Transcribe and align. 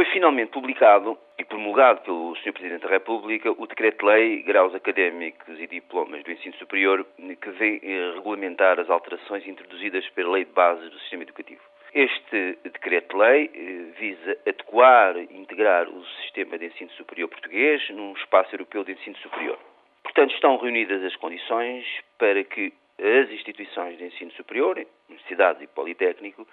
Foi 0.00 0.06
finalmente 0.06 0.52
publicado 0.52 1.18
e 1.38 1.44
promulgado 1.44 2.00
pelo 2.00 2.34
Sr. 2.36 2.54
Presidente 2.54 2.84
da 2.84 2.88
República 2.88 3.52
o 3.52 3.66
Decreto-Lei 3.66 4.42
Graus 4.44 4.74
Académicos 4.74 5.60
e 5.60 5.66
Diplomas 5.66 6.24
do 6.24 6.32
Ensino 6.32 6.54
Superior, 6.54 7.04
que 7.18 7.50
vem 7.50 7.78
eh, 7.82 8.12
regulamentar 8.14 8.80
as 8.80 8.88
alterações 8.88 9.46
introduzidas 9.46 10.08
pela 10.14 10.30
Lei 10.30 10.46
de 10.46 10.52
Bases 10.52 10.90
do 10.90 10.98
Sistema 11.00 11.24
Educativo. 11.24 11.60
Este 11.92 12.58
decreto-lei 12.64 13.50
eh, 13.52 14.00
visa 14.00 14.38
adequar 14.48 15.18
e 15.18 15.36
integrar 15.36 15.86
o 15.86 16.02
sistema 16.22 16.56
de 16.56 16.68
ensino 16.68 16.90
superior 16.92 17.28
português 17.28 17.86
num 17.90 18.14
espaço 18.14 18.54
europeu 18.54 18.82
de 18.82 18.92
ensino 18.92 19.18
superior. 19.18 19.58
Portanto, 20.02 20.32
estão 20.32 20.56
reunidas 20.56 21.04
as 21.04 21.14
condições 21.16 21.84
para 22.16 22.42
que 22.42 22.72
as 22.98 23.30
instituições 23.30 23.98
de 23.98 24.04
ensino 24.04 24.30
superior, 24.32 24.82
universidades 25.10 25.60
e 25.60 25.66
politécnico, 25.66 26.46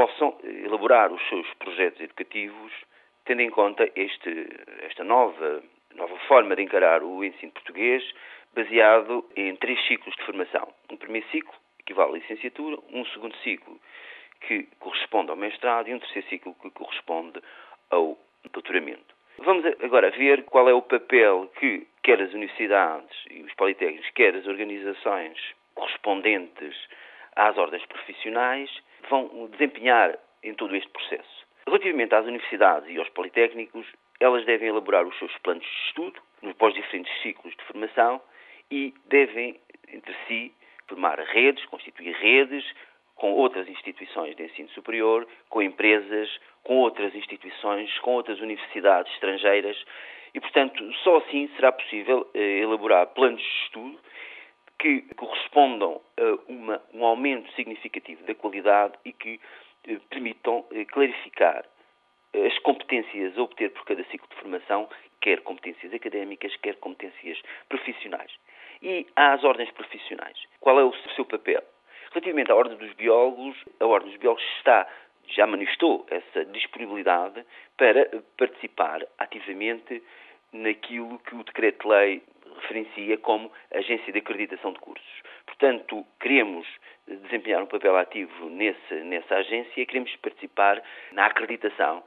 possam 0.00 0.34
elaborar 0.64 1.12
os 1.12 1.28
seus 1.28 1.46
projetos 1.58 2.00
educativos 2.00 2.72
tendo 3.26 3.42
em 3.42 3.50
conta 3.50 3.86
este, 3.94 4.48
esta 4.80 5.04
nova, 5.04 5.62
nova 5.94 6.16
forma 6.20 6.56
de 6.56 6.62
encarar 6.62 7.02
o 7.02 7.22
ensino 7.22 7.52
português, 7.52 8.02
baseado 8.54 9.28
em 9.36 9.54
três 9.56 9.78
ciclos 9.86 10.16
de 10.16 10.24
formação. 10.24 10.72
Um 10.90 10.96
primeiro 10.96 11.28
ciclo 11.28 11.52
equivale 11.78 12.12
à 12.12 12.14
licenciatura, 12.14 12.78
um 12.90 13.04
segundo 13.06 13.36
ciclo 13.42 13.78
que 14.40 14.66
corresponde 14.78 15.30
ao 15.30 15.36
mestrado 15.36 15.88
e 15.88 15.94
um 15.94 15.98
terceiro 15.98 16.28
ciclo 16.28 16.56
que 16.62 16.70
corresponde 16.70 17.38
ao 17.90 18.16
doutoramento. 18.54 19.14
Vamos 19.36 19.66
agora 19.82 20.10
ver 20.12 20.44
qual 20.44 20.66
é 20.66 20.72
o 20.72 20.80
papel 20.80 21.52
que 21.58 21.86
quer 22.02 22.22
as 22.22 22.32
universidades 22.32 23.18
e 23.30 23.42
os 23.42 23.52
politécnicos, 23.52 24.08
quer 24.12 24.34
as 24.34 24.46
organizações 24.46 25.38
correspondentes 25.74 26.74
às 27.40 27.56
ordens 27.56 27.84
profissionais 27.86 28.70
vão 29.08 29.48
desempenhar 29.52 30.18
em 30.42 30.52
todo 30.54 30.76
este 30.76 30.90
processo. 30.90 31.46
Relativamente 31.66 32.14
às 32.14 32.26
universidades 32.26 32.88
e 32.90 32.98
aos 32.98 33.08
politécnicos, 33.10 33.86
elas 34.20 34.44
devem 34.44 34.68
elaborar 34.68 35.06
os 35.06 35.18
seus 35.18 35.36
planos 35.38 35.64
de 35.64 35.88
estudo 35.88 36.20
nos 36.42 36.74
diferentes 36.74 37.12
ciclos 37.22 37.56
de 37.56 37.64
formação 37.64 38.20
e 38.70 38.92
devem, 39.06 39.58
entre 39.88 40.14
si, 40.26 40.52
formar 40.86 41.18
redes, 41.18 41.64
constituir 41.66 42.14
redes 42.16 42.64
com 43.14 43.32
outras 43.32 43.68
instituições 43.68 44.36
de 44.36 44.44
ensino 44.44 44.68
superior, 44.70 45.26
com 45.48 45.62
empresas, 45.62 46.28
com 46.62 46.76
outras 46.76 47.14
instituições, 47.14 47.98
com 48.00 48.12
outras 48.14 48.40
universidades 48.40 49.12
estrangeiras 49.14 49.82
e, 50.34 50.40
portanto, 50.40 50.92
só 51.02 51.18
assim 51.18 51.48
será 51.56 51.72
possível 51.72 52.28
eh, 52.34 52.60
elaborar 52.60 53.06
planos 53.08 53.40
de 53.40 53.64
estudo 53.64 53.98
que 54.80 55.02
correspondam 55.14 56.00
a 56.18 56.50
uma, 56.50 56.82
um 56.94 57.04
aumento 57.04 57.52
significativo 57.52 58.24
da 58.24 58.34
qualidade 58.34 58.94
e 59.04 59.12
que 59.12 59.38
eh, 59.86 59.98
permitam 60.08 60.64
eh, 60.72 60.86
clarificar 60.86 61.64
as 62.34 62.58
competências 62.60 63.36
a 63.36 63.42
obter 63.42 63.70
por 63.72 63.84
cada 63.84 64.02
ciclo 64.04 64.26
de 64.30 64.36
formação, 64.36 64.88
quer 65.20 65.42
competências 65.42 65.92
académicas, 65.92 66.56
quer 66.56 66.76
competências 66.76 67.38
profissionais. 67.68 68.32
E 68.82 69.06
às 69.14 69.44
ordens 69.44 69.70
profissionais, 69.72 70.38
qual 70.60 70.80
é 70.80 70.84
o 70.84 70.94
seu 71.14 71.26
papel? 71.26 71.62
Relativamente 72.12 72.50
à 72.50 72.54
Ordem 72.54 72.78
dos 72.78 72.92
Biólogos, 72.94 73.56
a 73.78 73.86
Ordem 73.86 74.10
dos 74.10 74.18
Biólogos 74.18 74.44
está, 74.56 74.88
já 75.28 75.46
manifestou 75.46 76.06
essa 76.10 76.44
disponibilidade 76.46 77.44
para 77.76 78.08
participar 78.38 79.06
ativamente 79.18 80.02
naquilo 80.52 81.18
que 81.20 81.34
o 81.34 81.44
Decreto-Lei 81.44 82.22
referencia 82.60 83.18
como 83.18 83.50
agência 83.72 84.12
de 84.12 84.18
acreditação 84.18 84.72
de 84.72 84.78
cursos. 84.78 85.22
Portanto, 85.46 86.04
queremos 86.20 86.66
desempenhar 87.06 87.62
um 87.62 87.66
papel 87.66 87.96
ativo 87.96 88.48
nesse, 88.48 88.94
nessa 89.04 89.36
agência, 89.36 89.86
queremos 89.86 90.14
participar 90.16 90.82
na 91.12 91.26
acreditação 91.26 92.02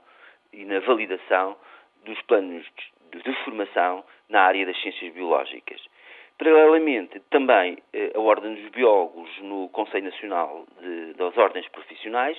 e 0.52 0.66
na 0.66 0.80
validação 0.80 1.58
dos 2.06 2.22
planos 2.24 2.66
de, 3.12 3.22
de 3.22 3.34
formação 3.44 4.04
na 4.30 4.42
área 4.42 4.66
das 4.66 4.80
ciências 4.82 5.14
biológicas. 5.14 5.82
Paralelamente, 6.38 7.20
também 7.30 7.78
eh, 7.94 8.12
a 8.16 8.20
Ordem 8.20 8.56
dos 8.56 8.70
Biólogos, 8.72 9.30
no 9.42 9.70
Conselho 9.70 10.06
Nacional 10.06 10.66
de, 10.82 11.14
das 11.14 11.38
Ordens 11.38 11.68
Profissionais, 11.70 12.38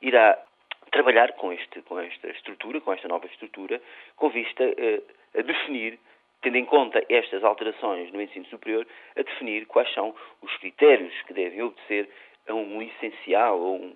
irá 0.00 0.38
trabalhar 0.92 1.32
com, 1.32 1.52
este, 1.52 1.82
com 1.82 1.98
esta 1.98 2.28
estrutura, 2.28 2.80
com 2.80 2.92
esta 2.92 3.08
nova 3.08 3.26
estrutura, 3.26 3.82
com 4.16 4.28
vista 4.30 4.62
eh, 4.62 5.02
a 5.36 5.42
definir 5.42 5.98
tendo 6.44 6.58
em 6.58 6.64
conta 6.66 7.02
estas 7.08 7.42
alterações 7.42 8.12
no 8.12 8.20
ensino 8.20 8.44
superior, 8.46 8.86
a 9.16 9.22
definir 9.22 9.64
quais 9.64 9.90
são 9.94 10.14
os 10.42 10.54
critérios 10.58 11.14
que 11.22 11.32
devem 11.32 11.62
obedecer 11.62 12.08
a 12.46 12.52
um 12.52 12.78
licenciado 12.78 13.56
ou 13.56 13.76
um, 13.76 13.94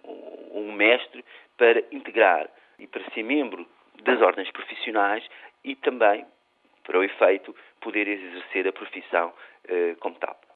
um 0.54 0.72
mestre 0.72 1.22
para 1.58 1.84
integrar 1.92 2.48
e 2.78 2.86
para 2.86 3.04
ser 3.10 3.22
membro 3.22 3.66
das 4.02 4.22
ordens 4.22 4.50
profissionais 4.50 5.22
e 5.62 5.76
também, 5.76 6.24
para 6.84 6.98
o 6.98 7.04
efeito, 7.04 7.54
poder 7.82 8.08
exercer 8.08 8.66
a 8.66 8.72
profissão 8.72 9.30
eh, 9.68 9.94
como 10.00 10.16
tal. 10.16 10.40